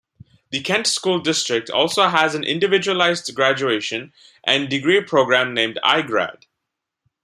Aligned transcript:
The 0.49 0.61
Kent 0.61 0.87
School 0.87 1.19
District 1.19 1.69
also 1.69 2.07
has 2.09 2.33
an 2.33 2.43
individualized 2.43 3.31
graduation 3.35 4.13
and 4.43 4.67
degree 4.67 5.03
program 5.03 5.53
named 5.53 5.77
iGrad. 5.83 6.45